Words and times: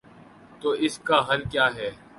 تو 0.61 0.69
اس 0.85 0.95
کا 0.99 1.17
حل 1.29 1.41
کیا 1.51 1.67
ہے؟ 1.75 1.89